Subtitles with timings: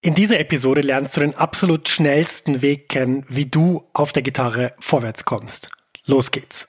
[0.00, 4.74] In dieser Episode lernst du den absolut schnellsten Weg kennen, wie du auf der Gitarre
[4.78, 5.72] vorwärts kommst.
[6.04, 6.68] Los geht's.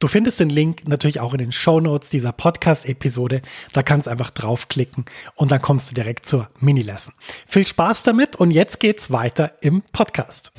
[0.00, 3.42] Du findest den Link natürlich auch in den Show Notes dieser Podcast-Episode.
[3.72, 7.14] Da kannst du einfach draufklicken und dann kommst du direkt zur Mini-Lesson.
[7.48, 10.52] Viel Spaß damit und jetzt geht's weiter im Podcast.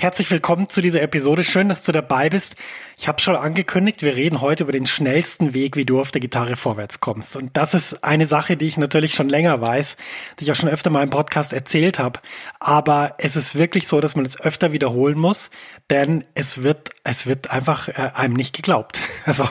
[0.00, 1.44] Herzlich willkommen zu dieser Episode.
[1.44, 2.56] Schön, dass du dabei bist.
[2.96, 6.22] Ich habe schon angekündigt, wir reden heute über den schnellsten Weg, wie du auf der
[6.22, 7.36] Gitarre vorwärts kommst.
[7.36, 9.98] Und das ist eine Sache, die ich natürlich schon länger weiß,
[10.38, 12.20] die ich auch schon öfter mal im Podcast erzählt habe.
[12.60, 15.50] Aber es ist wirklich so, dass man es öfter wiederholen muss,
[15.90, 19.00] denn es wird, es wird einfach äh, einem nicht geglaubt.
[19.26, 19.44] Also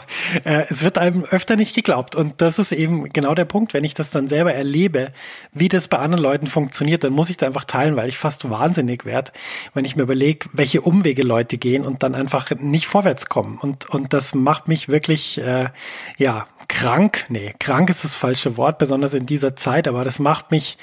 [0.45, 2.15] äh, es wird einem öfter nicht geglaubt.
[2.15, 3.73] Und das ist eben genau der Punkt.
[3.73, 5.13] Wenn ich das dann selber erlebe,
[5.53, 8.49] wie das bei anderen Leuten funktioniert, dann muss ich da einfach teilen, weil ich fast
[8.49, 9.31] wahnsinnig werde,
[9.75, 13.57] wenn ich mir überlege, welche Umwege Leute gehen und dann einfach nicht vorwärts kommen.
[13.57, 15.69] Und, und das macht mich wirklich, äh,
[16.17, 17.25] ja, krank.
[17.29, 20.77] Nee, krank ist das falsche Wort, besonders in dieser Zeit, aber das macht mich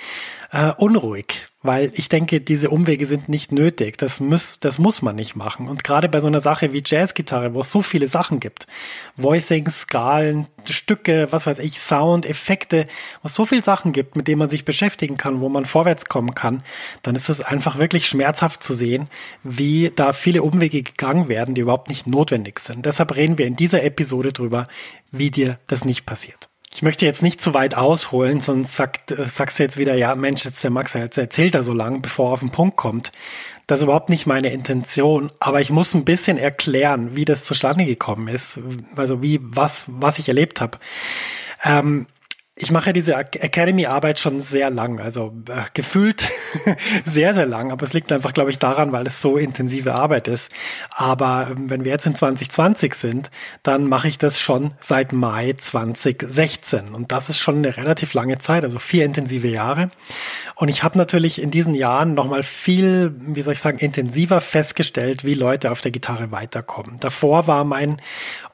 [0.52, 3.98] äh, unruhig, weil ich denke, diese Umwege sind nicht nötig.
[3.98, 5.68] Das muss, das muss man nicht machen.
[5.68, 8.66] Und gerade bei so einer Sache wie Jazzgitarre, wo es so viele Sachen gibt,
[9.16, 12.86] Voicing, Skalen, Stücke, was weiß ich, Sound, Effekte,
[13.22, 16.06] wo es so viele Sachen gibt, mit denen man sich beschäftigen kann, wo man vorwärts
[16.06, 16.62] kommen kann,
[17.02, 19.08] dann ist es einfach wirklich schmerzhaft zu sehen,
[19.42, 22.86] wie da viele Umwege gegangen werden, die überhaupt nicht notwendig sind.
[22.86, 24.66] Deshalb reden wir in dieser Episode drüber,
[25.10, 26.48] wie dir das nicht passiert.
[26.76, 30.14] Ich möchte jetzt nicht zu weit ausholen, sonst sagt, äh, sagst du jetzt wieder, ja,
[30.14, 33.12] Mensch, jetzt der Max, jetzt erzählt er so lang, bevor er auf den Punkt kommt.
[33.66, 37.86] Das ist überhaupt nicht meine Intention, aber ich muss ein bisschen erklären, wie das zustande
[37.86, 38.60] gekommen ist,
[38.94, 40.76] also wie, was, was ich erlebt habe.
[41.64, 42.08] Ähm,
[42.58, 46.26] ich mache diese Academy-Arbeit schon sehr lang, also äh, gefühlt
[47.04, 50.26] sehr, sehr lang, aber es liegt einfach, glaube ich, daran, weil es so intensive Arbeit
[50.26, 50.50] ist.
[50.90, 53.30] Aber ähm, wenn wir jetzt in 2020 sind,
[53.62, 58.38] dann mache ich das schon seit Mai 2016 und das ist schon eine relativ lange
[58.38, 59.90] Zeit, also vier intensive Jahre.
[60.54, 65.26] Und ich habe natürlich in diesen Jahren nochmal viel, wie soll ich sagen, intensiver festgestellt,
[65.26, 67.00] wie Leute auf der Gitarre weiterkommen.
[67.00, 68.00] Davor war mein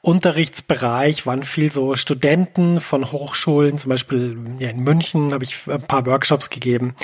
[0.01, 5.81] Unterrichtsbereich, waren viel so Studenten von Hochschulen, zum Beispiel ja, in München habe ich ein
[5.81, 6.95] paar Workshops gegeben,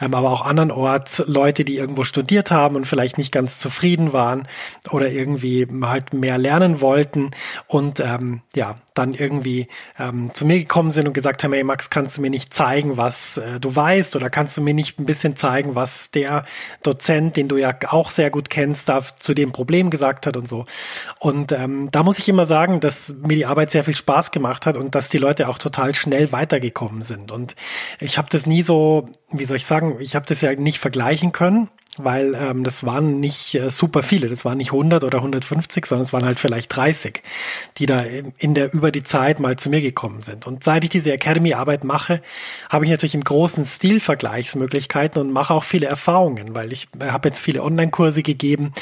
[0.00, 4.48] ähm, aber auch andernorts Leute, die irgendwo studiert haben und vielleicht nicht ganz zufrieden waren
[4.90, 7.30] oder irgendwie halt mehr lernen wollten.
[7.66, 11.90] Und ähm, ja, dann irgendwie ähm, zu mir gekommen sind und gesagt haben, hey Max,
[11.90, 15.06] kannst du mir nicht zeigen, was äh, du weißt oder kannst du mir nicht ein
[15.06, 16.44] bisschen zeigen, was der
[16.82, 20.48] Dozent, den du ja auch sehr gut kennst, da zu dem Problem gesagt hat und
[20.48, 20.64] so.
[21.18, 24.66] Und ähm, da muss ich immer sagen, dass mir die Arbeit sehr viel Spaß gemacht
[24.66, 27.32] hat und dass die Leute auch total schnell weitergekommen sind.
[27.32, 27.56] Und
[28.00, 31.32] ich habe das nie so, wie soll ich sagen, ich habe das ja nicht vergleichen
[31.32, 31.68] können
[31.98, 36.04] weil ähm, das waren nicht äh, super viele, das waren nicht 100 oder 150, sondern
[36.04, 37.22] es waren halt vielleicht 30,
[37.76, 40.46] die da in der über die Zeit mal zu mir gekommen sind.
[40.46, 42.22] Und seit ich diese Academy-Arbeit mache,
[42.70, 47.08] habe ich natürlich im großen Stil Vergleichsmöglichkeiten und mache auch viele Erfahrungen, weil ich äh,
[47.08, 48.72] habe jetzt viele Online-Kurse gegeben,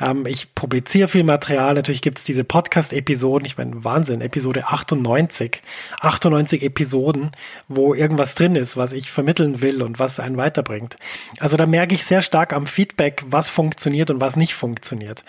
[0.00, 5.60] ähm, ich publiziere viel Material, natürlich gibt es diese Podcast-Episoden, ich meine Wahnsinn, Episode 98,
[6.00, 7.32] 98 Episoden,
[7.68, 10.96] wo irgendwas drin ist, was ich vermitteln will und was einen weiterbringt.
[11.40, 15.24] Also da merke ich sehr stark am Feedback, was funktioniert und was nicht funktioniert.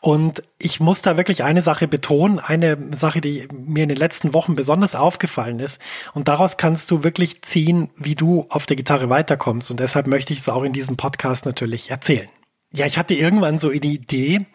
[0.00, 4.34] Und ich muss da wirklich eine Sache betonen, eine Sache, die mir in den letzten
[4.34, 5.80] Wochen besonders aufgefallen ist.
[6.14, 9.70] Und daraus kannst du wirklich ziehen, wie du auf der Gitarre weiterkommst.
[9.70, 12.28] Und deshalb möchte ich es auch in diesem Podcast natürlich erzählen.
[12.72, 14.46] Ja, ich hatte irgendwann so eine Idee,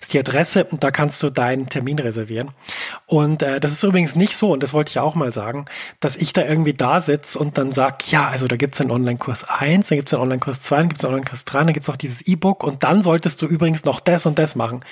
[0.00, 2.50] ist die Adresse und da kannst du deinen Termin reservieren.
[3.06, 5.64] Und äh, das ist übrigens nicht so, und das wollte ich auch mal sagen,
[6.00, 9.48] dass ich da irgendwie da sitze und dann sag, ja, also da gibt's einen Online-Kurs
[9.48, 12.22] 1, dann gibt's einen Online-Kurs 2, dann gibt's einen Online-Kurs 3, dann gibt's auch dieses
[12.22, 14.84] E-Book und dann solltest du übrigens noch das und das machen.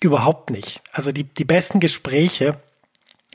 [0.00, 0.82] Überhaupt nicht.
[0.92, 2.56] Also die, die besten Gespräche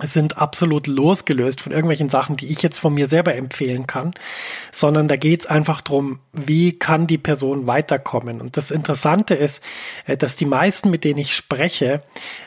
[0.08, 4.14] sind absolut losgelöst von irgendwelchen Sachen, die ich jetzt von mir selber empfehlen kann,
[4.72, 8.42] sondern da geht's einfach drum, wie kann die Person weiterkommen.
[8.42, 9.64] Und das Interessante ist,
[10.06, 12.02] äh, dass die meisten, mit denen ich spreche,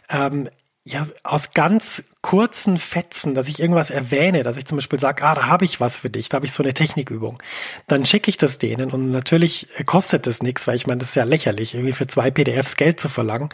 [0.09, 0.49] ähm,
[0.85, 5.35] ja, aus ganz kurzen Fetzen, dass ich irgendwas erwähne, dass ich zum Beispiel sage, ah,
[5.35, 7.41] da habe ich was für dich, da habe ich so eine Technikübung.
[7.87, 11.15] Dann schicke ich das denen und natürlich kostet das nichts, weil ich meine, das ist
[11.15, 13.51] ja lächerlich, irgendwie für zwei PDFs Geld zu verlangen.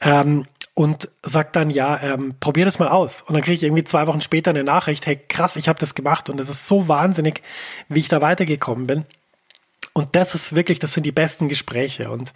[0.00, 3.22] Ähm, und sagt dann, ja, ähm, probier das mal aus.
[3.22, 5.94] Und dann kriege ich irgendwie zwei Wochen später eine Nachricht, hey, krass, ich habe das
[5.94, 7.42] gemacht und es ist so wahnsinnig,
[7.88, 9.04] wie ich da weitergekommen bin.
[9.94, 12.10] Und das ist wirklich, das sind die besten Gespräche.
[12.10, 12.32] Und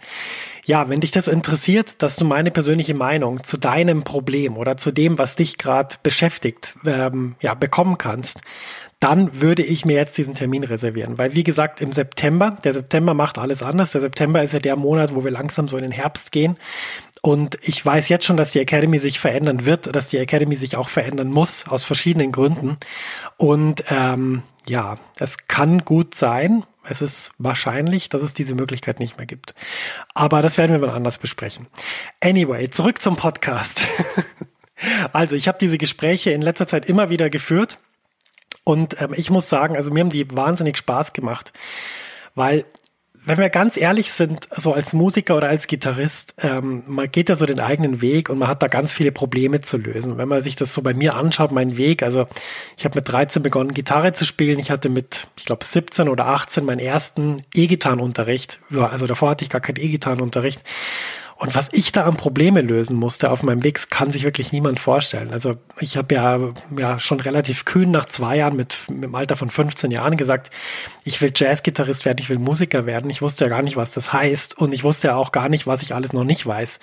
[0.65, 4.91] ja, wenn dich das interessiert, dass du meine persönliche Meinung zu deinem Problem oder zu
[4.91, 8.41] dem, was dich gerade beschäftigt, ähm, ja, bekommen kannst,
[8.99, 11.17] dann würde ich mir jetzt diesen Termin reservieren.
[11.17, 13.91] Weil, wie gesagt, im September, der September macht alles anders.
[13.91, 16.57] Der September ist ja der Monat, wo wir langsam so in den Herbst gehen.
[17.27, 20.77] Und ich weiß jetzt schon, dass die Academy sich verändern wird, dass die Academy sich
[20.77, 22.77] auch verändern muss, aus verschiedenen Gründen.
[23.35, 29.17] Und ähm, ja, es kann gut sein, es ist wahrscheinlich, dass es diese Möglichkeit nicht
[29.17, 29.55] mehr gibt.
[30.13, 31.67] Aber das werden wir mal anders besprechen.
[32.21, 33.85] Anyway, zurück zum Podcast.
[35.11, 37.77] also, ich habe diese Gespräche in letzter Zeit immer wieder geführt.
[38.63, 41.51] Und ähm, ich muss sagen, also mir haben die wahnsinnig Spaß gemacht,
[42.35, 42.63] weil
[43.27, 47.35] wenn wir ganz ehrlich sind, so als Musiker oder als Gitarrist, ähm, man geht ja
[47.35, 50.17] so den eigenen Weg und man hat da ganz viele Probleme zu lösen.
[50.17, 52.27] Wenn man sich das so bei mir anschaut, mein Weg, also
[52.77, 54.59] ich habe mit 13 begonnen, Gitarre zu spielen.
[54.59, 58.61] Ich hatte mit, ich glaube, 17 oder 18 meinen ersten E-Gitarrenunterricht.
[58.71, 60.63] Also davor hatte ich gar keinen E-Gitarrenunterricht.
[61.39, 64.79] Und was ich da an Probleme lösen musste auf meinem Weg, kann sich wirklich niemand
[64.79, 65.31] vorstellen.
[65.31, 66.39] Also ich habe ja,
[66.75, 70.49] ja schon relativ kühn nach zwei Jahren mit, mit dem Alter von 15 Jahren gesagt,
[71.03, 73.11] ich will Jazzgitarrist werden, ich will Musiker werden.
[73.11, 75.67] Ich wusste ja gar nicht, was das heißt und ich wusste ja auch gar nicht,
[75.67, 76.79] was ich alles noch nicht weiß.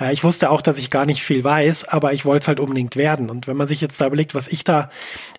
[0.00, 2.60] Äh, ich wusste auch, dass ich gar nicht viel weiß, aber ich wollte es halt
[2.60, 3.28] unbedingt werden.
[3.28, 4.90] Und wenn man sich jetzt da überlegt, was ich da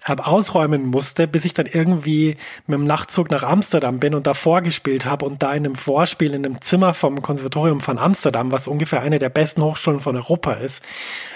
[0.06, 2.38] äh, ausräumen musste, bis ich dann irgendwie
[2.68, 6.36] mit dem Nachtzug nach Amsterdam bin und da vorgespielt habe und da in einem Vorspiel
[6.36, 10.18] in einem Zimmer vom Konservatorium von Amsterdam, was was ungefähr eine der besten Hochschulen von
[10.18, 10.84] Europa ist,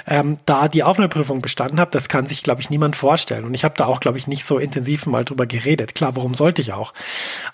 [0.05, 3.45] ähm, da die Aufnahmeprüfung bestanden habe, das kann sich, glaube ich, niemand vorstellen.
[3.45, 5.95] Und ich habe da auch, glaube ich, nicht so intensiv mal drüber geredet.
[5.95, 6.93] Klar, warum sollte ich auch?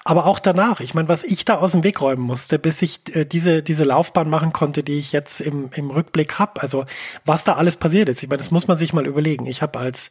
[0.03, 3.15] Aber auch danach, ich meine, was ich da aus dem Weg räumen musste, bis ich
[3.15, 6.59] äh, diese, diese Laufbahn machen konnte, die ich jetzt im, im Rückblick habe.
[6.61, 6.85] Also
[7.25, 8.23] was da alles passiert ist.
[8.23, 9.45] Ich meine, das muss man sich mal überlegen.
[9.45, 10.09] Ich habe als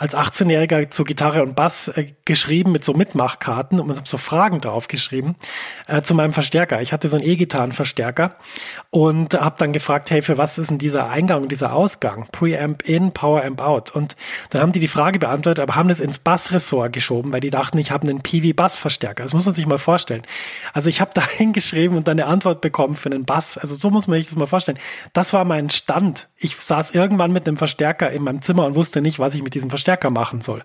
[0.00, 4.62] als 18-Jähriger zu Gitarre und Bass äh, geschrieben mit so Mitmachkarten und habe so Fragen
[4.62, 5.36] drauf geschrieben
[5.88, 6.80] äh, zu meinem Verstärker.
[6.80, 8.36] Ich hatte so einen E-Gitarren-Verstärker
[8.88, 12.28] und habe dann gefragt, hey, für was ist denn dieser Eingang und dieser Ausgang?
[12.32, 13.90] Preamp in, Poweramp out.
[13.90, 14.16] Und
[14.48, 17.76] dann haben die die Frage beantwortet, aber haben das ins Bassressort geschoben, weil die dachten,
[17.76, 19.22] ich habe einen PV-Bass-Verstärker.
[19.22, 20.22] Das muss man sich mal vorstellen.
[20.72, 23.58] Also ich habe da hingeschrieben und dann eine Antwort bekommen für einen Bass.
[23.58, 24.78] Also so muss man sich das mal vorstellen.
[25.12, 26.29] Das war mein Stand.
[26.42, 29.54] Ich saß irgendwann mit einem Verstärker in meinem Zimmer und wusste nicht, was ich mit
[29.54, 30.62] diesem Verstärker stärker machen soll.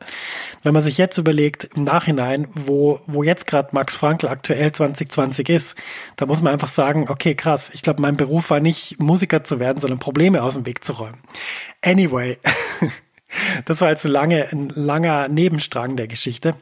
[0.63, 5.49] Wenn man sich jetzt überlegt, im Nachhinein, wo, wo jetzt gerade Max Frankl aktuell 2020
[5.49, 5.77] ist,
[6.15, 9.59] da muss man einfach sagen, okay, krass, ich glaube, mein Beruf war nicht Musiker zu
[9.59, 11.17] werden, sondern Probleme aus dem Weg zu räumen.
[11.81, 12.37] Anyway,
[13.65, 16.55] das war jetzt ein, lange, ein langer Nebenstrang der Geschichte.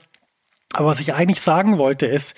[0.74, 2.36] Aber was ich eigentlich sagen wollte ist,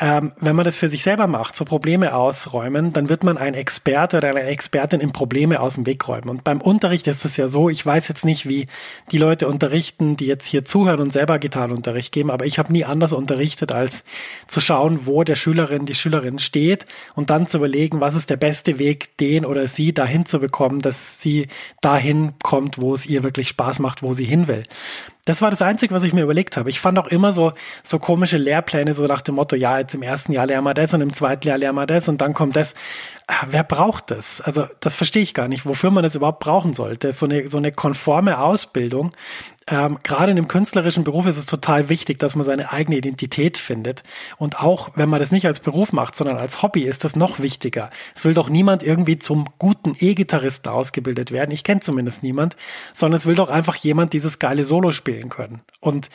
[0.00, 3.54] ähm, wenn man das für sich selber macht, so Probleme ausräumen, dann wird man ein
[3.54, 6.28] Experte oder eine Expertin in Probleme aus dem Weg räumen.
[6.28, 8.66] Und beim Unterricht ist es ja so, ich weiß jetzt nicht, wie
[9.10, 12.84] die Leute unterrichten, die jetzt hier zuhören und selber Gitarrenunterricht geben, aber ich habe nie
[12.84, 14.04] anders unterrichtet, als
[14.48, 18.36] zu schauen, wo der Schülerin, die Schülerin steht und dann zu überlegen, was ist der
[18.36, 21.48] beste Weg, den oder sie dahin zu bekommen, dass sie
[21.80, 24.64] dahin kommt, wo es ihr wirklich Spaß macht, wo sie hin will.
[25.24, 26.68] Das war das Einzige, was ich mir überlegt habe.
[26.68, 27.52] Ich fand auch immer so,
[27.84, 30.94] so komische Lehrpläne, so nach dem Motto, ja, jetzt im ersten Jahr lernen wir das
[30.94, 32.74] und im zweiten Jahr lernen wir das und dann kommt das.
[33.48, 34.40] Wer braucht das?
[34.40, 37.12] Also, das verstehe ich gar nicht, wofür man das überhaupt brauchen sollte.
[37.12, 39.12] So eine, so eine konforme Ausbildung,
[39.68, 43.58] ähm, gerade in dem künstlerischen Beruf ist es total wichtig, dass man seine eigene Identität
[43.58, 44.02] findet.
[44.36, 47.38] Und auch wenn man das nicht als Beruf macht, sondern als Hobby, ist das noch
[47.38, 47.90] wichtiger.
[48.14, 51.52] Es will doch niemand irgendwie zum guten E-Gitarristen ausgebildet werden.
[51.52, 52.56] Ich kenne zumindest niemand,
[52.92, 55.60] sondern es will doch einfach jemand dieses geile Solo spielen können.
[55.80, 56.10] Und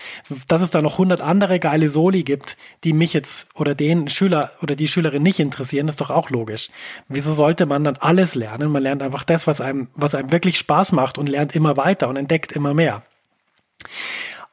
[0.47, 4.51] dass es da noch hundert andere geile Soli gibt, die mich jetzt oder den Schüler
[4.61, 6.69] oder die Schülerin nicht interessieren, ist doch auch logisch.
[7.09, 8.71] Wieso sollte man dann alles lernen?
[8.71, 12.09] Man lernt einfach das, was einem, was einem wirklich Spaß macht und lernt immer weiter
[12.09, 13.03] und entdeckt immer mehr.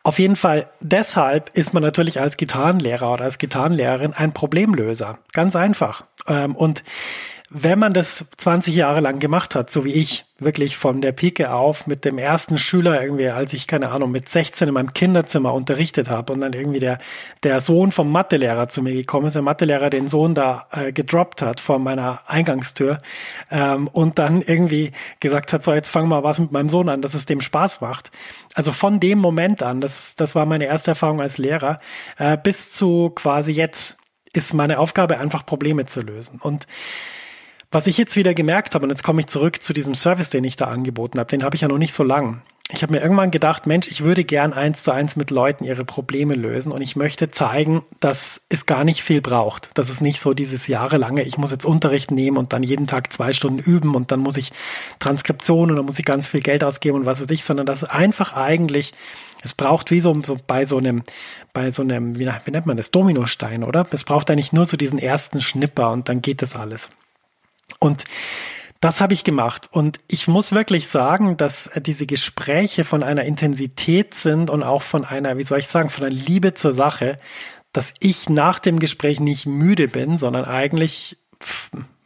[0.05, 5.19] Auf jeden Fall deshalb ist man natürlich als Gitarrenlehrer oder als Gitarrenlehrerin ein Problemlöser.
[5.33, 6.05] Ganz einfach.
[6.29, 6.85] Ähm, und
[7.51, 11.53] wenn man das 20 Jahre lang gemacht hat, so wie ich, wirklich von der Pike
[11.53, 15.53] auf mit dem ersten Schüler irgendwie, als ich, keine Ahnung, mit 16 in meinem Kinderzimmer
[15.53, 16.99] unterrichtet habe und dann irgendwie der,
[17.43, 21.43] der Sohn vom Mathelehrer zu mir gekommen ist, der Mathelehrer den Sohn da äh, gedroppt
[21.43, 22.99] hat vor meiner Eingangstür
[23.51, 27.03] ähm, und dann irgendwie gesagt hat, so jetzt fang mal was mit meinem Sohn an,
[27.03, 28.11] dass es dem Spaß macht.
[28.55, 31.79] Also von dem Moment an, das, das war meine erste Erfahrung als Lehrer,
[32.19, 33.99] äh, bis zu quasi jetzt
[34.33, 36.41] ist meine Aufgabe einfach Probleme zu lösen.
[36.41, 36.67] Und
[37.75, 40.45] was ich jetzt wieder gemerkt habe, und jetzt komme ich zurück zu diesem Service, den
[40.45, 42.43] ich da angeboten habe, den habe ich ja noch nicht so lang.
[42.71, 45.85] Ich habe mir irgendwann gedacht, Mensch, ich würde gern eins zu eins mit Leuten ihre
[45.85, 49.71] Probleme lösen und ich möchte zeigen, dass es gar nicht viel braucht.
[49.75, 53.13] Dass es nicht so dieses jahrelange, ich muss jetzt Unterricht nehmen und dann jeden Tag
[53.13, 54.51] zwei Stunden üben und dann muss ich
[54.99, 57.83] Transkription und dann muss ich ganz viel Geld ausgeben und was weiß ich, sondern dass
[57.83, 58.95] es einfach eigentlich
[59.43, 61.03] es braucht wie so, so bei so einem,
[61.53, 63.87] bei so einem, wie, wie nennt man das, Dominostein, oder?
[63.91, 66.89] Es braucht eigentlich nur so diesen ersten Schnipper und dann geht das alles.
[67.79, 68.05] Und
[68.81, 69.69] das habe ich gemacht.
[69.73, 75.05] Und ich muss wirklich sagen, dass diese Gespräche von einer Intensität sind und auch von
[75.05, 77.17] einer, wie soll ich sagen, von einer Liebe zur Sache,
[77.73, 81.19] dass ich nach dem Gespräch nicht müde bin, sondern eigentlich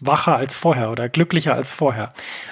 [0.01, 2.11] wacher als vorher oder glücklicher als vorher.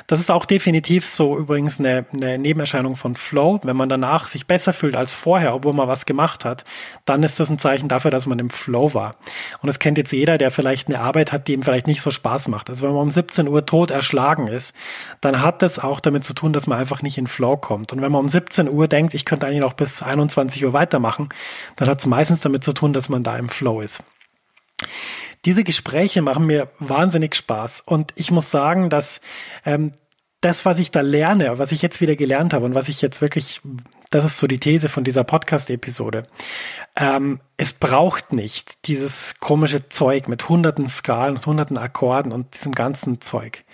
[0.09, 3.61] Das ist auch definitiv so übrigens eine, eine Nebenerscheinung von Flow.
[3.63, 6.65] Wenn man danach sich besser fühlt als vorher, obwohl man was gemacht hat,
[7.05, 9.15] dann ist das ein Zeichen dafür, dass man im Flow war.
[9.63, 12.11] Und das kennt jetzt jeder, der vielleicht eine Arbeit hat, die ihm vielleicht nicht so
[12.11, 12.69] Spaß macht.
[12.69, 14.75] Also wenn man um 17 Uhr tot erschlagen ist,
[15.21, 17.93] dann hat das auch damit zu tun, dass man einfach nicht in Flow kommt.
[17.93, 21.29] Und wenn man um 17 Uhr denkt, ich könnte eigentlich noch bis 21 Uhr weitermachen,
[21.77, 24.03] dann hat es meistens damit zu tun, dass man da im Flow ist
[25.45, 27.83] diese Gespräche machen mir wahnsinnig Spaß.
[27.83, 29.21] Und ich muss sagen, dass
[29.65, 29.93] ähm,
[30.41, 33.21] das, was ich da lerne, was ich jetzt wieder gelernt habe und was ich jetzt
[33.21, 33.61] wirklich,
[34.11, 36.25] das ist so die These von dieser Podcast-Episode,
[36.97, 42.73] ähm, es braucht nicht dieses komische Zeug mit hunderten Skalen und hunderten Akkorden und diesem
[42.73, 43.65] ganzen Zeug.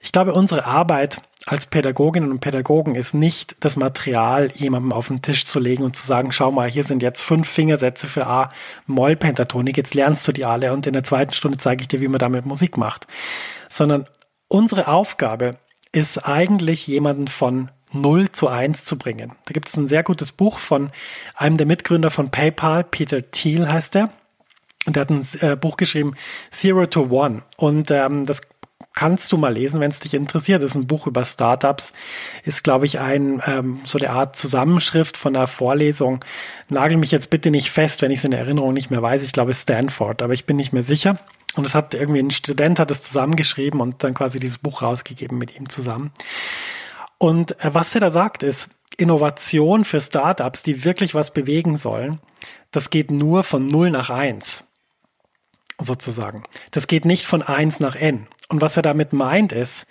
[0.00, 5.22] Ich glaube, unsere Arbeit als Pädagoginnen und Pädagogen ist nicht das Material jemandem auf den
[5.22, 8.48] Tisch zu legen und zu sagen, schau mal, hier sind jetzt fünf Fingersätze für A
[8.86, 12.00] Moll Pentatonik, jetzt lernst du die alle und in der zweiten Stunde zeige ich dir,
[12.00, 13.06] wie man damit Musik macht.
[13.68, 14.06] Sondern
[14.48, 15.58] unsere Aufgabe
[15.92, 19.32] ist eigentlich jemanden von 0 zu 1 zu bringen.
[19.44, 20.90] Da gibt es ein sehr gutes Buch von
[21.36, 24.10] einem der Mitgründer von PayPal, Peter Thiel heißt er.
[24.84, 26.14] Und der hat ein äh, Buch geschrieben,
[26.50, 27.42] Zero to One.
[27.56, 28.42] Und ähm, das
[28.94, 30.62] kannst du mal lesen, wenn es dich interessiert.
[30.62, 31.92] Das ist ein Buch über Startups,
[32.44, 36.24] ist, glaube ich, ein ähm, so eine Art Zusammenschrift von einer Vorlesung.
[36.68, 39.22] Nagel mich jetzt bitte nicht fest, wenn ich es in Erinnerung nicht mehr weiß.
[39.22, 41.18] Ich glaube Stanford, aber ich bin nicht mehr sicher.
[41.54, 45.38] Und es hat irgendwie ein Student hat es zusammengeschrieben und dann quasi dieses Buch rausgegeben
[45.38, 46.10] mit ihm zusammen.
[47.18, 48.68] Und äh, was er da sagt ist,
[48.98, 52.18] Innovation für Startups, die wirklich was bewegen sollen,
[52.70, 54.64] das geht nur von 0 nach 1
[55.80, 56.44] sozusagen.
[56.70, 58.26] Das geht nicht von 1 nach n.
[58.48, 59.86] Und was er damit meint ist,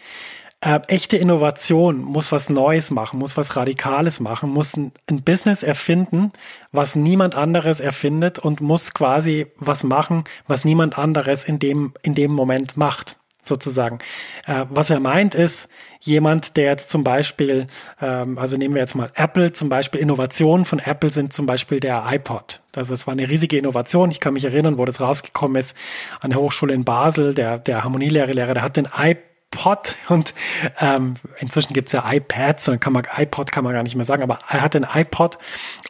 [0.62, 5.64] äh, echte Innovation muss was Neues machen, muss was Radikales machen, muss ein, ein, Business
[5.64, 6.32] erfinden,
[6.72, 12.16] was niemand anderes erfindet und muss quasi was machen, was niemand anderes in dem, in
[12.16, 13.18] dem Moment macht
[13.48, 14.00] sozusagen.
[14.46, 17.68] Äh, was er meint ist, jemand, der jetzt zum Beispiel,
[18.02, 21.80] ähm, also nehmen wir jetzt mal Apple, zum Beispiel Innovationen von Apple sind zum Beispiel
[21.80, 22.62] der iPod.
[22.76, 24.12] Also es war eine riesige Innovation.
[24.12, 25.76] Ich kann mich erinnern, wo das rausgekommen ist
[26.22, 30.34] an der Hochschule in Basel, der, der Harmonielehrer, der hat den iPod iPod und
[30.80, 34.24] ähm, inzwischen gibt's ja iPads und kann man, iPod kann man gar nicht mehr sagen,
[34.24, 35.38] aber er hatte ein iPod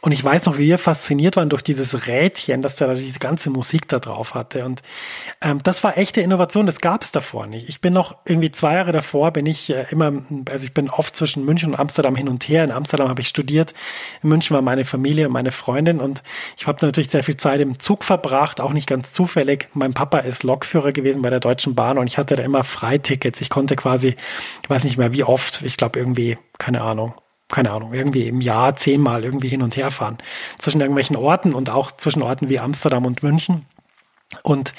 [0.02, 3.18] und ich weiß noch, wie wir fasziniert waren durch dieses Rädchen, dass der da diese
[3.18, 4.82] ganze Musik da drauf hatte und
[5.40, 7.68] ähm, das war echte Innovation, das gab's davor nicht.
[7.68, 10.12] Ich bin noch irgendwie zwei Jahre davor, bin ich äh, immer,
[10.50, 12.64] also ich bin oft zwischen München und Amsterdam hin und her.
[12.64, 13.74] In Amsterdam habe ich studiert,
[14.22, 16.22] in München war meine Familie und meine Freundin und
[16.56, 19.68] ich habe natürlich sehr viel Zeit im Zug verbracht, auch nicht ganz zufällig.
[19.74, 23.40] Mein Papa ist Lokführer gewesen bei der Deutschen Bahn und ich hatte da immer Freitickets.
[23.40, 24.16] Ich konnte quasi,
[24.62, 27.14] ich weiß nicht mehr wie oft, ich glaube irgendwie, keine Ahnung,
[27.48, 30.18] keine Ahnung, irgendwie im Jahr zehnmal irgendwie hin und her fahren.
[30.58, 33.64] Zwischen irgendwelchen Orten und auch zwischen Orten wie Amsterdam und München.
[34.42, 34.74] Und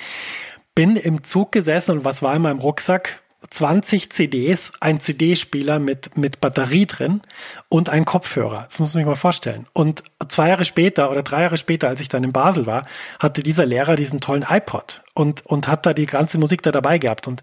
[0.75, 3.23] bin im Zug gesessen und was war in meinem Rucksack?
[3.49, 7.21] 20 CDs, ein CD-Spieler mit, mit Batterie drin
[7.67, 8.65] und ein Kopfhörer.
[8.69, 9.65] Das muss man sich mal vorstellen.
[9.73, 12.83] Und zwei Jahre später oder drei Jahre später, als ich dann in Basel war,
[13.19, 16.99] hatte dieser Lehrer diesen tollen iPod und, und hat da die ganze Musik da dabei
[16.99, 17.27] gehabt.
[17.27, 17.41] Und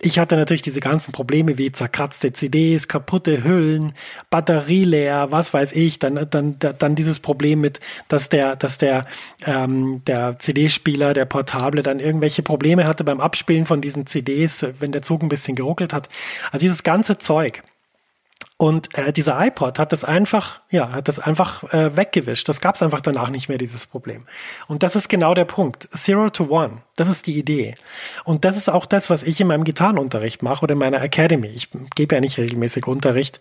[0.00, 3.94] ich hatte natürlich diese ganzen Probleme wie zerkratzte CDs, kaputte Hüllen,
[4.28, 5.98] Batterie leer, was weiß ich.
[5.98, 9.06] Dann, dann, dann dieses Problem mit, dass der, dass der,
[9.46, 14.92] ähm, der CD-Spieler, der Portable dann irgendwelche Probleme hatte beim Abspielen von diesen CDs, wenn
[14.92, 16.10] der Zug ein bisschen geruckelt hat.
[16.52, 17.62] Also dieses ganze Zeug.
[18.56, 22.48] Und äh, dieser iPod hat das einfach, ja, hat das einfach äh, weggewischt.
[22.48, 24.26] Das gab es einfach danach nicht mehr, dieses Problem.
[24.68, 25.88] Und das ist genau der Punkt.
[25.92, 26.82] Zero to One.
[26.96, 27.74] Das ist die Idee.
[28.22, 31.48] Und das ist auch das, was ich in meinem Gitarrenunterricht mache oder in meiner Academy.
[31.48, 33.40] Ich gebe ja nicht regelmäßig Unterricht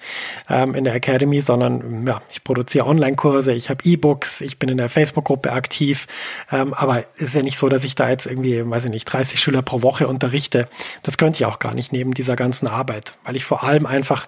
[0.50, 4.78] ähm, in der Academy, sondern ja, ich produziere Online-Kurse, ich habe E-Books, ich bin in
[4.78, 6.08] der Facebook-Gruppe aktiv.
[6.52, 9.40] Ähm, aber ist ja nicht so, dass ich da jetzt irgendwie, weiß ich nicht, 30
[9.40, 10.68] Schüler pro Woche unterrichte.
[11.04, 14.28] Das könnte ich auch gar nicht neben dieser ganzen Arbeit, weil ich vor allem einfach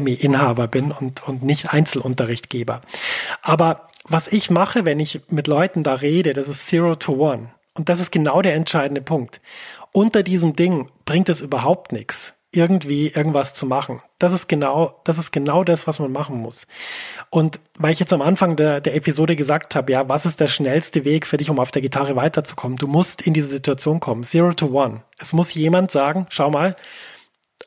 [0.00, 2.80] Academy-Inhaber bin und, und nicht Einzelunterrichtgeber.
[3.42, 7.50] Aber was ich mache, wenn ich mit Leuten da rede, das ist Zero to One.
[7.74, 9.40] Und das ist genau der entscheidende Punkt.
[9.92, 14.00] Unter diesem Ding bringt es überhaupt nichts, irgendwie irgendwas zu machen.
[14.18, 16.66] Das ist genau, das ist genau das, was man machen muss.
[17.30, 20.48] Und weil ich jetzt am Anfang der, der Episode gesagt habe, ja, was ist der
[20.48, 22.76] schnellste Weg für dich, um auf der Gitarre weiterzukommen?
[22.76, 24.24] Du musst in diese Situation kommen.
[24.24, 25.02] Zero to one.
[25.18, 26.74] Es muss jemand sagen, schau mal,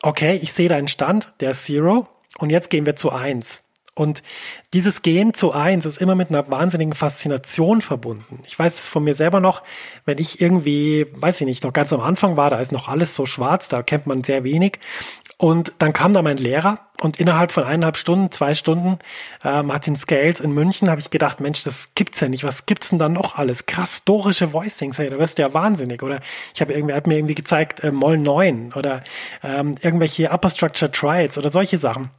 [0.02, 3.64] okay, ich sehe deinen Stand, der ist Zero, und jetzt gehen wir zu eins.
[3.94, 4.24] Und
[4.72, 8.40] dieses Gehen zu eins ist immer mit einer wahnsinnigen Faszination verbunden.
[8.44, 9.62] Ich weiß es von mir selber noch,
[10.04, 13.14] wenn ich irgendwie, weiß ich nicht, noch ganz am Anfang war, da ist noch alles
[13.14, 14.80] so schwarz, da kennt man sehr wenig.
[15.36, 18.98] Und dann kam da mein Lehrer und innerhalb von eineinhalb Stunden, zwei Stunden,
[19.44, 22.44] äh, Martin Scales in München, habe ich gedacht, Mensch, das gibt's ja nicht.
[22.44, 23.66] Was gibt's denn da noch alles?
[23.66, 26.02] Krass, dorische Voicings, hey, da wirst du ja wahnsinnig.
[26.02, 26.20] Oder
[26.52, 29.02] ich habe irgendwie, hat mir irgendwie gezeigt, äh, Moll 9 oder
[29.42, 32.10] ähm, irgendwelche Upper Structure Triads oder solche Sachen.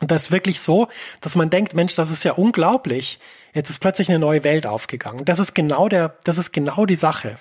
[0.00, 0.88] Und das ist wirklich so,
[1.20, 3.18] dass man denkt, Mensch, das ist ja unglaublich.
[3.54, 5.24] Jetzt ist plötzlich eine neue Welt aufgegangen.
[5.24, 7.38] Das ist genau der, das ist genau die Sache.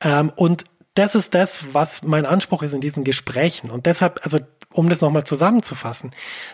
[0.00, 3.70] Ähm, und das ist das, was mein Anspruch ist in diesen Gesprächen.
[3.70, 4.38] Und deshalb, also
[4.72, 6.10] um das nochmal zusammenzufassen,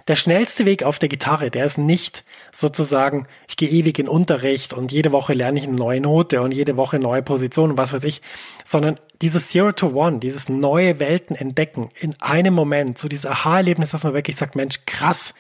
[0.09, 4.73] der schnellste Weg auf der Gitarre, der ist nicht sozusagen, ich gehe ewig in Unterricht
[4.73, 7.93] und jede Woche lerne ich eine neue Note und jede Woche neue Position und was
[7.93, 8.23] weiß ich,
[8.65, 13.91] sondern dieses Zero to One, dieses neue Welten entdecken in einem Moment, so dieses Aha-Erlebnis,
[13.91, 15.35] dass man wirklich sagt, Mensch, krass,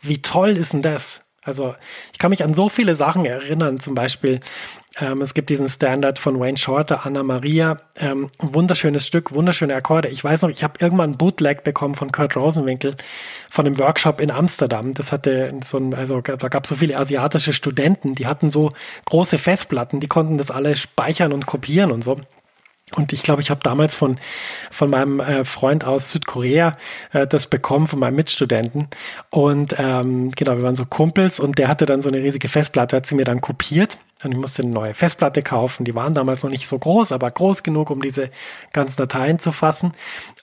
[0.00, 1.27] wie toll ist denn das?
[1.42, 1.74] Also
[2.12, 4.40] ich kann mich an so viele Sachen erinnern, zum Beispiel,
[5.00, 10.08] ähm, es gibt diesen Standard von Wayne Shorter, Anna Maria, ähm, wunderschönes Stück, wunderschöne Akkorde.
[10.08, 12.96] Ich weiß noch, ich habe irgendwann ein Bootleg bekommen von Kurt Rosenwinkel
[13.48, 14.94] von einem Workshop in Amsterdam.
[14.94, 18.72] Das hatte so ein, also da gab es so viele asiatische Studenten, die hatten so
[19.06, 22.20] große Festplatten, die konnten das alle speichern und kopieren und so.
[22.94, 24.18] Und ich glaube, ich habe damals von,
[24.70, 26.76] von meinem äh, Freund aus Südkorea
[27.12, 28.88] äh, das bekommen, von meinem Mitstudenten.
[29.30, 32.96] Und ähm, genau, wir waren so Kumpels und der hatte dann so eine riesige Festplatte,
[32.96, 35.84] hat sie mir dann kopiert Und ich musste eine neue Festplatte kaufen.
[35.84, 38.30] Die waren damals noch nicht so groß, aber groß genug, um diese
[38.72, 39.92] ganzen Dateien zu fassen.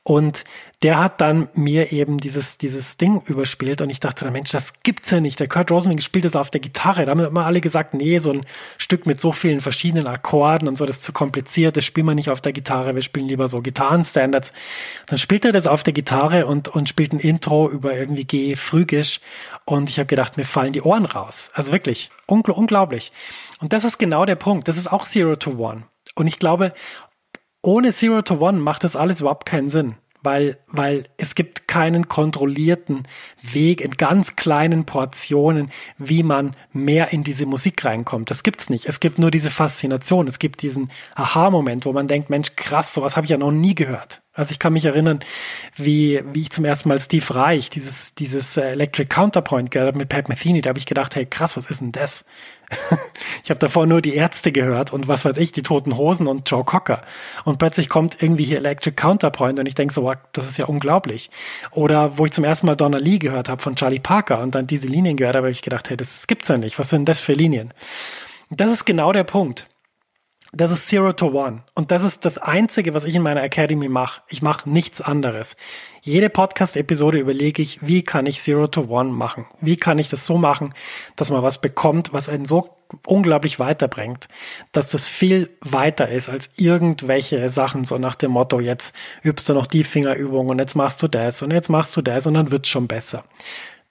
[0.03, 0.43] Und
[0.85, 5.09] der hat dann mir eben dieses, dieses Ding überspielt und ich dachte, Mensch, das gibt's
[5.09, 5.39] ja nicht.
[5.39, 7.05] Der Kurt Rosenwing spielt das auf der Gitarre.
[7.05, 8.45] Da haben immer alle gesagt, nee, so ein
[8.77, 12.13] Stück mit so vielen verschiedenen Akkorden und so, das ist zu kompliziert, das spielen wir
[12.13, 14.53] nicht auf der Gitarre, wir spielen lieber so Gitarrenstandards.
[15.07, 18.55] Dann spielt er das auf der Gitarre und, und spielt ein Intro über irgendwie G
[18.55, 19.21] Phrygisch
[19.65, 21.49] und ich habe gedacht, mir fallen die Ohren raus.
[21.55, 23.11] Also wirklich, ungl unglaublich.
[23.59, 24.67] Und das ist genau der Punkt.
[24.67, 25.85] Das ist auch Zero to One.
[26.13, 26.75] Und ich glaube,
[27.63, 32.09] ohne Zero to One macht das alles überhaupt keinen Sinn weil, weil es gibt keinen
[32.09, 33.03] kontrollierten
[33.41, 38.31] Weg in ganz kleinen Portionen, wie man mehr in diese Musik reinkommt.
[38.31, 38.85] Das gibt's nicht.
[38.85, 40.27] Es gibt nur diese Faszination.
[40.27, 43.75] Es gibt diesen Aha-Moment, wo man denkt, Mensch, krass, sowas habe ich ja noch nie
[43.75, 44.21] gehört.
[44.35, 45.21] Also ich kann mich erinnern,
[45.77, 49.97] wie, wie ich zum ersten Mal Steve Reich, dieses, dieses äh, Electric Counterpoint gehört habe
[49.97, 52.25] mit Pat Metheny, da habe ich gedacht, hey krass, was ist denn das?
[53.43, 56.49] ich habe davor nur die Ärzte gehört und was weiß ich, die Toten Hosen und
[56.51, 57.03] Joe Cocker.
[57.45, 60.65] Und plötzlich kommt irgendwie hier Electric Counterpoint und ich denke so, wow, das ist ja
[60.65, 61.29] unglaublich.
[61.71, 64.67] Oder wo ich zum ersten Mal Donna Lee gehört habe von Charlie Parker und dann
[64.67, 66.77] diese Linien gehört habe, habe ich gedacht, hey, das gibt's ja nicht.
[66.77, 67.73] Was sind das für Linien?
[68.49, 69.67] das ist genau der Punkt.
[70.51, 71.63] Das ist Zero to One.
[71.73, 74.21] Und das ist das Einzige, was ich in meiner Academy mache.
[74.29, 75.57] Ich mache nichts anderes.
[76.01, 79.47] Jede Podcast-Episode überlege ich, wie kann ich Zero to One machen?
[79.59, 80.73] Wie kann ich das so machen,
[81.15, 84.27] dass man was bekommt, was einen so unglaublich weiterbringt,
[84.71, 89.53] dass das viel weiter ist als irgendwelche Sachen, so nach dem Motto, jetzt übst du
[89.53, 92.51] noch die Fingerübung und jetzt machst du das und jetzt machst du das und dann
[92.51, 93.23] wird's schon besser.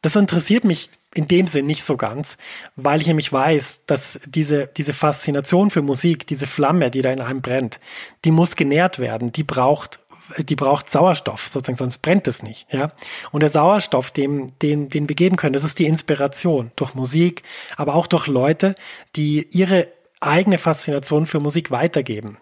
[0.00, 2.36] Das interessiert mich in dem Sinn nicht so ganz,
[2.76, 7.20] weil ich nämlich weiß, dass diese, diese Faszination für Musik, diese Flamme, die da in
[7.20, 7.80] einem brennt,
[8.24, 10.00] die muss genährt werden, die braucht
[10.38, 12.92] die braucht Sauerstoff, sozusagen, sonst brennt es nicht, ja.
[13.30, 17.42] Und der Sauerstoff, dem, den, den wir geben können, das ist die Inspiration durch Musik,
[17.76, 18.74] aber auch durch Leute,
[19.16, 19.88] die ihre
[20.20, 22.38] eigene Faszination für Musik weitergeben.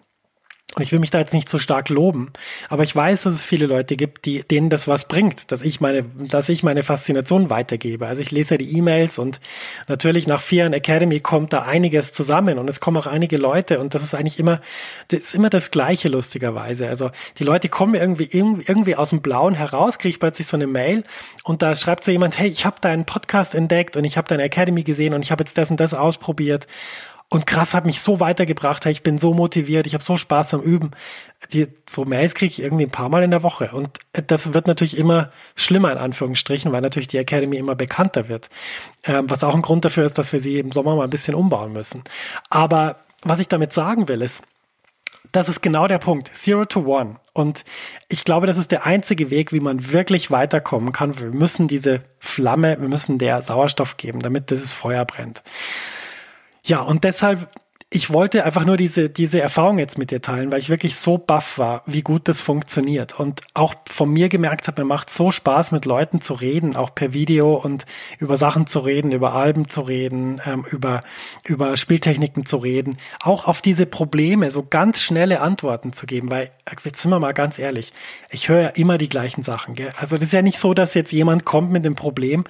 [0.75, 2.31] Und ich will mich da jetzt nicht so stark loben,
[2.67, 5.81] aber ich weiß, dass es viele Leute gibt, die, denen das was bringt, dass ich
[5.81, 8.07] meine, dass ich meine Faszination weitergebe.
[8.07, 9.39] Also ich lese die E-Mails und
[9.87, 13.79] natürlich nach vier Jahren Academy kommt da einiges zusammen und es kommen auch einige Leute
[13.79, 14.61] und das ist eigentlich immer,
[15.09, 16.87] das ist immer das Gleiche lustigerweise.
[16.89, 20.65] Also die Leute kommen irgendwie, irgendwie aus dem Blauen heraus, kriege ich plötzlich so eine
[20.65, 21.03] Mail
[21.43, 24.41] und da schreibt so jemand, hey, ich habe deinen Podcast entdeckt und ich habe deine
[24.41, 26.65] Academy gesehen und ich habe jetzt das und das ausprobiert
[27.33, 28.85] und krass hat mich so weitergebracht.
[28.85, 30.91] Ich bin so motiviert, ich habe so Spaß am Üben.
[31.51, 33.71] Die, so Mails kriege ich irgendwie ein paar Mal in der Woche.
[33.73, 38.51] Und das wird natürlich immer schlimmer, in Anführungsstrichen, weil natürlich die Academy immer bekannter wird.
[39.03, 41.33] Ähm, was auch ein Grund dafür ist, dass wir sie im Sommer mal ein bisschen
[41.33, 42.03] umbauen müssen.
[42.51, 44.43] Aber was ich damit sagen will, ist,
[45.31, 46.29] das ist genau der Punkt.
[46.35, 47.15] Zero to One.
[47.33, 47.65] Und
[48.09, 51.19] ich glaube, das ist der einzige Weg, wie man wirklich weiterkommen kann.
[51.19, 55.41] Wir müssen diese Flamme, wir müssen der Sauerstoff geben, damit dieses Feuer brennt.
[56.65, 57.49] Ja, und deshalb,
[57.89, 61.17] ich wollte einfach nur diese, diese Erfahrung jetzt mit dir teilen, weil ich wirklich so
[61.17, 63.19] baff war, wie gut das funktioniert.
[63.19, 66.95] Und auch von mir gemerkt habe, mir macht so Spaß, mit Leuten zu reden, auch
[66.95, 67.85] per Video und
[68.17, 71.01] über Sachen zu reden, über Alben zu reden, ähm, über,
[71.45, 76.49] über Spieltechniken zu reden, auch auf diese Probleme so ganz schnelle Antworten zu geben, weil,
[76.85, 77.91] jetzt sind wir mal ganz ehrlich,
[78.29, 79.75] ich höre ja immer die gleichen Sachen.
[79.75, 79.91] Gell?
[79.97, 82.45] Also das ist ja nicht so, dass jetzt jemand kommt mit dem Problem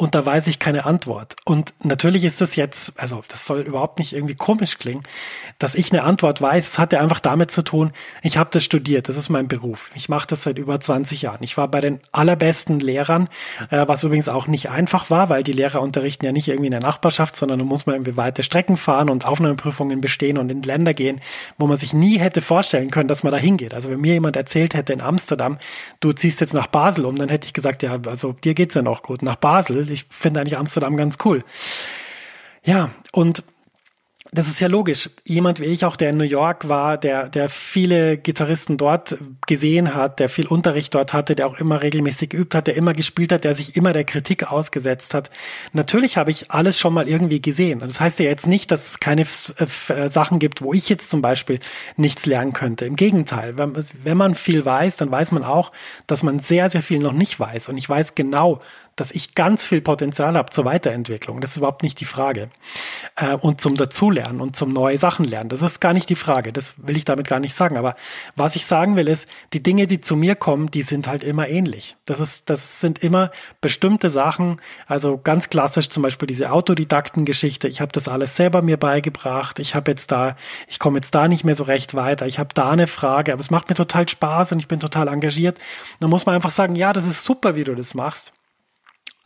[0.00, 1.34] und da weiß ich keine Antwort.
[1.44, 5.02] Und natürlich ist das jetzt, also das soll überhaupt nicht irgendwie komisch klingen,
[5.58, 6.68] dass ich eine Antwort weiß.
[6.68, 7.90] Es hat ja einfach damit zu tun,
[8.22, 9.90] ich habe das studiert, das ist mein Beruf.
[9.96, 11.42] Ich mache das seit über 20 Jahren.
[11.42, 13.28] Ich war bei den allerbesten Lehrern,
[13.70, 16.72] äh, was übrigens auch nicht einfach war, weil die Lehrer unterrichten ja nicht irgendwie in
[16.72, 20.62] der Nachbarschaft, sondern da muss man irgendwie weite Strecken fahren und Aufnahmeprüfungen bestehen und in
[20.62, 21.20] Länder gehen,
[21.58, 23.74] wo man sich nie hätte vorstellen können, dass man da hingeht.
[23.74, 25.58] Also wenn mir jemand erzählt hätte in Amsterdam,
[25.98, 28.82] du ziehst jetzt nach Basel um, dann hätte ich gesagt, ja, also dir geht's ja
[28.82, 29.22] noch gut.
[29.22, 31.44] Nach Basel ich finde eigentlich Amsterdam ganz cool.
[32.64, 33.44] Ja, und
[34.30, 35.08] das ist ja logisch.
[35.24, 39.94] Jemand wie ich auch, der in New York war, der, der viele Gitarristen dort gesehen
[39.94, 43.32] hat, der viel Unterricht dort hatte, der auch immer regelmäßig geübt hat, der immer gespielt
[43.32, 45.30] hat, der sich immer der Kritik ausgesetzt hat.
[45.72, 47.80] Natürlich habe ich alles schon mal irgendwie gesehen.
[47.80, 51.22] Das heißt ja jetzt nicht, dass es keine äh, Sachen gibt, wo ich jetzt zum
[51.22, 51.60] Beispiel
[51.96, 52.84] nichts lernen könnte.
[52.84, 53.74] Im Gegenteil, wenn,
[54.04, 55.72] wenn man viel weiß, dann weiß man auch,
[56.06, 57.70] dass man sehr, sehr viel noch nicht weiß.
[57.70, 58.60] Und ich weiß genau,
[59.00, 61.40] dass ich ganz viel Potenzial habe zur Weiterentwicklung.
[61.40, 62.50] Das ist überhaupt nicht die Frage.
[63.16, 65.48] Äh, und zum Dazulernen und zum neue Sachen lernen.
[65.48, 66.52] Das ist gar nicht die Frage.
[66.52, 67.78] Das will ich damit gar nicht sagen.
[67.78, 67.96] Aber
[68.36, 71.48] was ich sagen will, ist, die Dinge, die zu mir kommen, die sind halt immer
[71.48, 71.96] ähnlich.
[72.06, 73.30] Das ist, das sind immer
[73.60, 74.60] bestimmte Sachen.
[74.86, 77.68] Also ganz klassisch zum Beispiel diese Autodidaktengeschichte.
[77.68, 79.58] Ich habe das alles selber mir beigebracht.
[79.58, 82.26] Ich habe jetzt da, ich komme jetzt da nicht mehr so recht weiter.
[82.26, 85.08] Ich habe da eine Frage, aber es macht mir total Spaß und ich bin total
[85.08, 85.58] engagiert.
[86.00, 88.32] Da muss man einfach sagen, ja, das ist super, wie du das machst.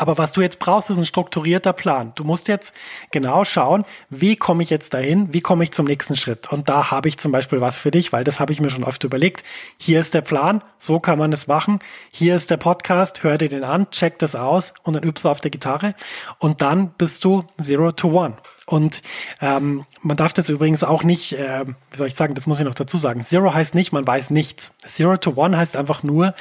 [0.02, 2.10] Aber was du jetzt brauchst, ist ein strukturierter Plan.
[2.16, 2.74] Du musst jetzt
[3.12, 6.50] genau schauen, wie komme ich jetzt dahin, wie komme ich zum nächsten Schritt.
[6.50, 8.82] Und da habe ich zum Beispiel was für dich, weil das habe ich mir schon
[8.82, 9.44] oft überlegt.
[9.78, 11.78] Hier ist der Plan, so kann man es machen.
[12.10, 15.28] Hier ist der Podcast, hör dir den an, check das aus und dann übst du
[15.28, 15.94] auf der Gitarre.
[16.40, 18.34] Und dann bist du Zero to One.
[18.72, 19.02] Und
[19.42, 22.64] ähm, man darf das übrigens auch nicht, äh, wie soll ich sagen, das muss ich
[22.64, 23.22] noch dazu sagen.
[23.22, 24.72] Zero heißt nicht, man weiß nichts.
[24.78, 26.34] Zero to One heißt einfach nur,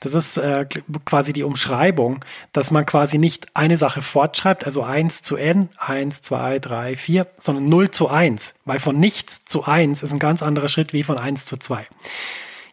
[0.00, 0.66] das ist äh,
[1.04, 6.22] quasi die Umschreibung, dass man quasi nicht eine Sache fortschreibt, also eins zu n, eins,
[6.22, 10.42] zwei, drei, vier, sondern null zu eins, weil von nichts zu eins ist ein ganz
[10.42, 11.86] anderer Schritt wie von eins zu zwei.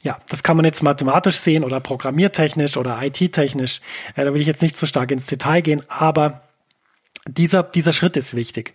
[0.02, 3.80] Ja, das kann man jetzt mathematisch sehen oder programmiertechnisch oder IT-technisch.
[4.16, 6.43] Äh, da will ich jetzt nicht so stark ins Detail gehen, aber
[7.28, 8.74] dieser, dieser Schritt ist wichtig.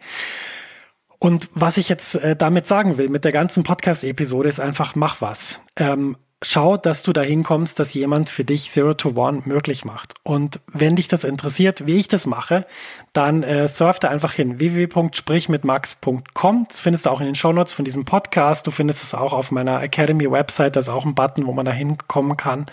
[1.19, 5.21] Und was ich jetzt äh, damit sagen will, mit der ganzen Podcast-Episode, ist einfach, mach
[5.21, 5.61] was.
[5.77, 10.15] Ähm, schau, dass du dahin kommst, dass jemand für dich Zero to One möglich macht.
[10.23, 12.65] Und wenn dich das interessiert, wie ich das mache,
[13.13, 16.67] dann äh, surf da einfach hin www.sprichmitmax.com.
[16.69, 18.69] Das findest du auch in den Shownotes von diesem Podcast.
[18.69, 20.77] Du findest es auch auf meiner Academy-Website.
[20.77, 22.67] Da ist auch ein Button, wo man da hinkommen kann.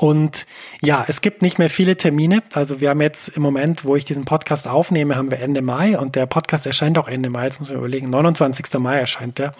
[0.00, 0.46] Und
[0.80, 2.44] ja, es gibt nicht mehr viele Termine.
[2.54, 5.98] Also wir haben jetzt im Moment, wo ich diesen Podcast aufnehme, haben wir Ende Mai
[5.98, 7.46] und der Podcast erscheint auch Ende Mai.
[7.46, 8.78] Jetzt muss ich überlegen, 29.
[8.78, 9.52] Mai erscheint der.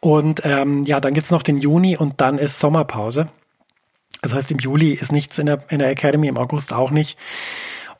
[0.00, 3.28] Und ähm, ja, dann gibt's noch den Juni und dann ist Sommerpause.
[4.22, 7.18] Das heißt, im Juli ist nichts in der, in der Academy, im August auch nicht.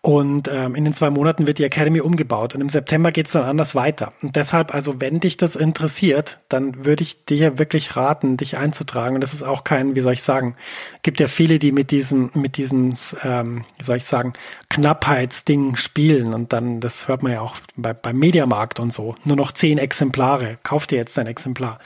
[0.01, 3.33] Und ähm, in den zwei Monaten wird die Academy umgebaut und im September geht es
[3.33, 4.13] dann anders weiter.
[4.23, 9.17] Und deshalb, also wenn dich das interessiert, dann würde ich dir wirklich raten, dich einzutragen.
[9.17, 10.55] Und das ist auch kein, wie soll ich sagen,
[11.03, 14.35] gibt ja viele, die mit diesem, mit diesem, ähm, wie soll ich sagen,
[14.69, 16.33] Knappheitsding spielen.
[16.33, 19.17] Und dann, das hört man ja auch bei, beim Mediamarkt und so.
[19.25, 20.59] Nur noch zehn Exemplare.
[20.63, 21.81] Kauf dir jetzt ein Exemplar.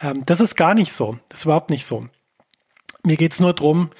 [0.00, 1.18] Ähm, das ist gar nicht so.
[1.28, 2.06] Das ist überhaupt nicht so.
[3.02, 3.90] Mir geht's nur drum.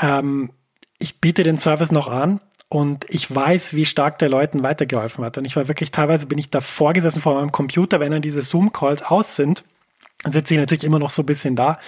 [0.00, 0.50] ähm,
[0.98, 5.38] ich biete den Service noch an und ich weiß, wie stark der Leuten weitergeholfen hat.
[5.38, 8.42] Und ich war wirklich, teilweise bin ich da vorgesessen vor meinem Computer, wenn dann diese
[8.42, 9.64] Zoom-Calls aus sind.
[10.22, 11.78] Dann sitze ich natürlich immer noch so ein bisschen da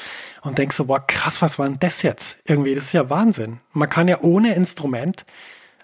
[0.43, 2.39] und denke so, boah, krass, was war denn das jetzt?
[2.45, 3.61] Irgendwie, das ist ja Wahnsinn.
[3.73, 5.25] Man kann ja ohne Instrument,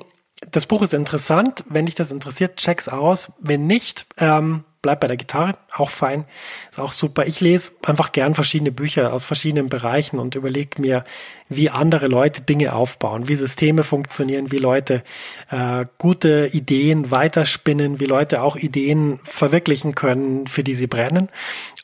[0.50, 1.64] das Buch ist interessant.
[1.68, 3.32] Wenn dich das interessiert, check's aus.
[3.40, 5.56] Wenn nicht, ähm, bleib bei der Gitarre.
[5.74, 6.24] Auch fein.
[6.70, 7.26] Ist auch super.
[7.26, 11.04] Ich lese einfach gern verschiedene Bücher aus verschiedenen Bereichen und überlege mir,
[11.48, 15.04] wie andere Leute Dinge aufbauen, wie Systeme funktionieren, wie Leute
[15.50, 21.28] äh, gute Ideen weiterspinnen, wie Leute auch Ideen verwirklichen können, für die sie brennen.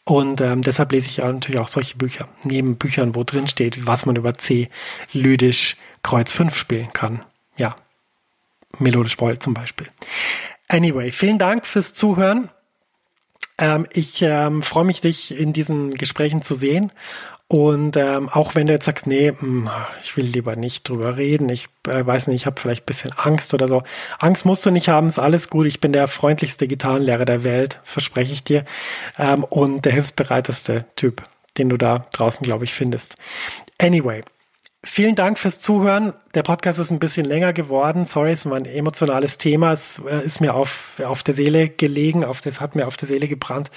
[0.04, 2.28] Und ähm, deshalb lese ich natürlich auch solche Bücher.
[2.42, 4.68] Neben Büchern, wo drin steht, was man über C
[5.12, 7.24] lydisch Kreuz 5 spielen kann.
[7.56, 7.76] Ja,
[8.78, 9.86] melodisch Bold zum Beispiel.
[10.68, 12.50] Anyway, vielen Dank fürs Zuhören.
[13.56, 16.92] Ähm, ich ähm, freue mich, dich in diesen Gesprächen zu sehen.
[17.50, 19.70] Und ähm, auch wenn du jetzt sagst, nee, mh, hm,
[20.02, 23.12] ich will lieber nicht drüber reden, ich äh, weiß nicht, ich habe vielleicht ein bisschen
[23.12, 23.82] Angst oder so.
[24.18, 25.66] Angst musst du nicht haben, ist alles gut.
[25.66, 28.66] Ich bin der freundlichste Gitarrenlehrer der Welt, das verspreche ich dir.
[29.18, 31.22] Ähm, und der hilfsbereiteste Typ,
[31.56, 33.16] den du da draußen, glaube ich, findest.
[33.78, 34.22] Anyway,
[34.84, 36.12] Vielen Dank fürs Zuhören.
[36.34, 38.04] Der Podcast ist ein bisschen länger geworden.
[38.04, 39.72] Sorry, es ist ein emotionales Thema.
[39.72, 43.08] Es äh, ist mir auf, auf der Seele gelegen, auf das hat mir auf der
[43.08, 43.70] Seele gebrannt.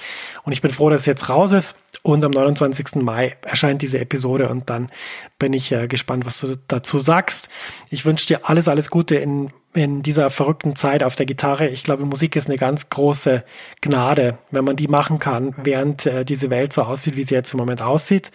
[0.44, 1.76] Und ich bin froh, dass es jetzt raus ist.
[2.02, 2.96] Und am 29.
[2.96, 4.90] Mai erscheint diese Episode und dann
[5.38, 7.48] bin ich äh, gespannt, was du dazu sagst.
[7.90, 11.68] Ich wünsche dir alles, alles Gute in in dieser verrückten Zeit auf der Gitarre.
[11.68, 13.42] Ich glaube, Musik ist eine ganz große
[13.80, 17.54] Gnade, wenn man die machen kann, während äh, diese Welt so aussieht, wie sie jetzt
[17.54, 18.30] im Moment aussieht.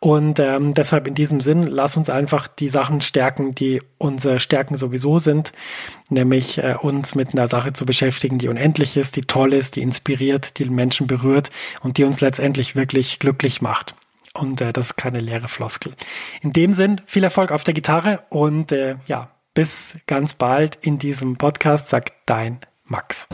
[0.00, 3.00] Und ähm, deshalb in diesem Sinn, lass uns einfach die Sachen
[3.54, 5.52] die unsere Stärken sowieso sind,
[6.08, 9.82] nämlich äh, uns mit einer Sache zu beschäftigen, die unendlich ist, die toll ist, die
[9.82, 11.50] inspiriert, die Menschen berührt
[11.82, 13.94] und die uns letztendlich wirklich glücklich macht.
[14.34, 15.94] Und äh, das ist keine leere Floskel.
[16.40, 20.98] In dem Sinn, viel Erfolg auf der Gitarre und äh, ja, bis ganz bald in
[20.98, 23.28] diesem Podcast, sagt dein Max.